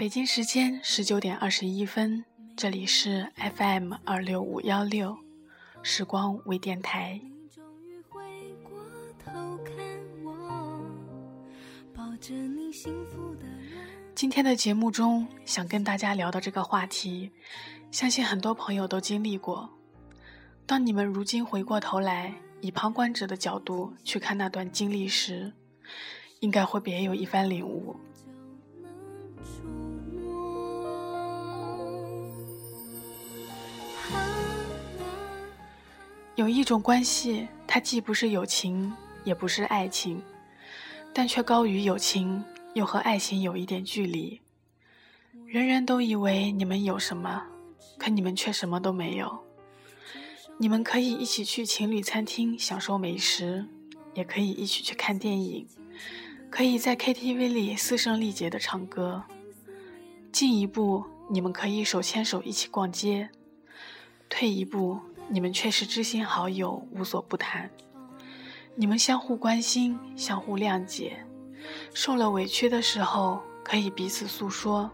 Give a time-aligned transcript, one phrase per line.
[0.00, 2.24] 北京时间十九点二十一分，
[2.56, 5.14] 这里是 FM 二六五幺六
[5.82, 7.20] 时光微电台。
[14.14, 17.30] 今天的节目中，想跟大家聊的这个话题，
[17.90, 19.68] 相信很多朋友都经历过。
[20.64, 25.52] 当你们如今回过头来，以旁观者的角度去看那段经历时，
[26.40, 28.00] 应该会别有一番领悟。
[36.40, 38.90] 有一种关系，它既不是友情，
[39.24, 40.22] 也不是爱情，
[41.12, 44.40] 但却高于友情，又和爱情有一点距离。
[45.44, 47.42] 人人都以为你们有什么，
[47.98, 49.38] 可你们却什么都没有。
[50.56, 53.66] 你们可以一起去情侣餐厅享受美食，
[54.14, 55.68] 也可以一起去看电影，
[56.48, 59.24] 可以在 KTV 里嘶声力竭的唱歌。
[60.32, 63.28] 进一步，你们可以手牵手一起逛街；
[64.30, 65.00] 退一步。
[65.32, 67.70] 你们却是知心好友，无所不谈。
[68.74, 71.24] 你们相互关心，相互谅解，
[71.94, 74.90] 受了委屈的时候可以彼此诉说，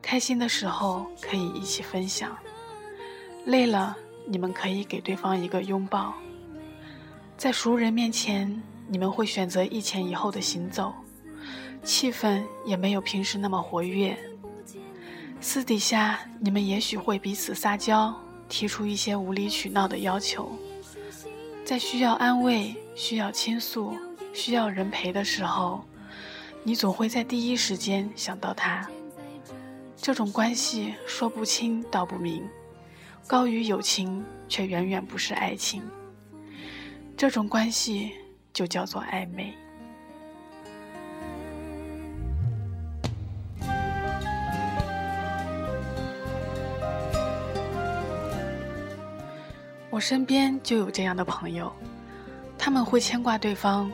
[0.00, 2.38] 开心的时候可以一起分享，
[3.46, 3.96] 累了
[4.28, 6.14] 你们可以给对方一个拥抱。
[7.36, 10.94] 在熟人面前，你们会选择一前一后的行走，
[11.82, 14.16] 气氛也没有平时那么活跃。
[15.40, 18.14] 私底下，你们也许会彼此撒娇。
[18.48, 20.50] 提出一些无理取闹的要求，
[21.64, 23.94] 在需要安慰、需要倾诉、
[24.32, 25.84] 需要人陪的时候，
[26.62, 28.88] 你总会在第一时间想到他。
[29.96, 32.48] 这种关系说不清道不明，
[33.26, 35.82] 高于友情却远远不是爱情。
[37.16, 38.12] 这种关系
[38.52, 39.52] 就叫做暧昧。
[49.90, 51.72] 我身边就有这样的朋友，
[52.58, 53.90] 他们会牵挂对方，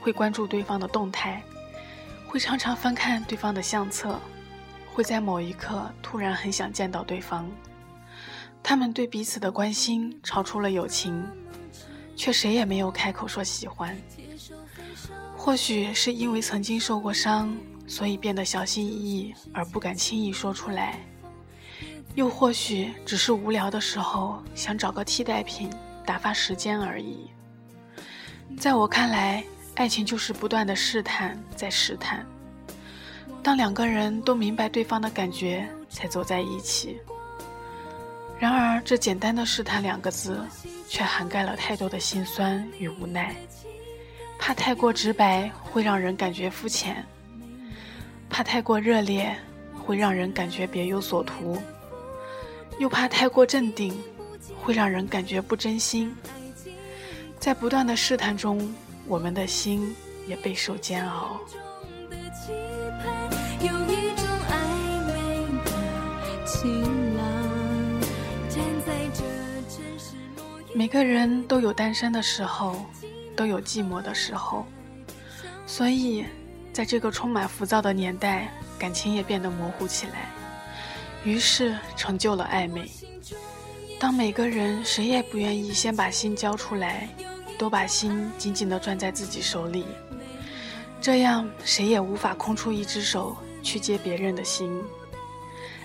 [0.00, 1.42] 会关注对方的动态，
[2.26, 4.20] 会常常翻看对方的相册，
[4.92, 7.50] 会在某一刻突然很想见到对方。
[8.62, 11.26] 他们对彼此的关心超出了友情，
[12.14, 13.96] 却谁也没有开口说喜欢。
[15.34, 17.56] 或许是因为曾经受过伤，
[17.86, 21.00] 所以变得小心翼翼，而不敢轻易说出来。
[22.14, 25.70] 又或许只是无聊的时候想找个替代品
[26.04, 27.30] 打发时间而已。
[28.58, 29.44] 在我看来，
[29.76, 32.26] 爱情就是不断的试探再试探，
[33.42, 36.98] 当两个人都明白对方的感觉，才走在一起。
[38.38, 40.40] 然而，这简单的试探两个字，
[40.88, 43.34] 却涵盖了太多的心酸与无奈。
[44.38, 47.04] 怕太过直白会让人感觉肤浅，
[48.28, 49.36] 怕太过热烈
[49.74, 51.56] 会让人感觉别有所图。
[52.80, 53.94] 又怕太过镇定，
[54.58, 56.16] 会让人感觉不真心。
[57.38, 58.74] 在不断的试探中，
[59.06, 59.94] 我们的心
[60.26, 61.38] 也备受煎熬。
[70.74, 72.86] 每个人都有单身的时候，
[73.36, 74.64] 都有寂寞的时候，
[75.66, 76.24] 所以，
[76.72, 80.39] 在这个充满浮躁的年代，感情也变得模糊起来。
[81.24, 82.90] 于是成就了暧昧。
[83.98, 87.08] 当每个人谁也不愿意先把心交出来，
[87.58, 89.84] 都把心紧紧地攥在自己手里，
[91.00, 94.82] 这样谁也无法空出一只手去接别人的心。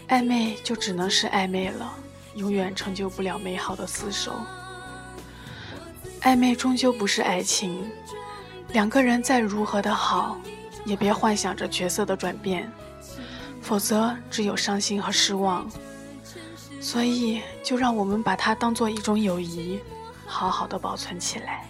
[0.08, 1.94] 暧昧就只能是暧昧了，
[2.36, 4.40] 永远成就不了美好的厮守。
[6.22, 7.92] 暧昧终究不是爱情，
[8.70, 10.40] 两个人再如何的好，
[10.86, 12.72] 也别幻想着角色的转变。
[13.66, 15.68] 否则，只有伤心和失望。
[16.80, 19.80] 所以，就让我们把它当做一种友谊，
[20.28, 21.68] 好好的保存起来。